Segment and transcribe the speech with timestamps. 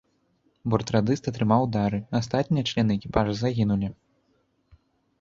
[0.73, 3.97] Бортрадыст атрымаў ўдары, астатнія члены экіпажа загінулі.